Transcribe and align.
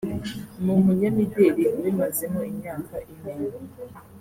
ni 0.63 0.69
umunyamideli 0.77 1.63
ubimazemo 1.77 2.41
imyaka 2.51 2.95
ine 3.13 3.33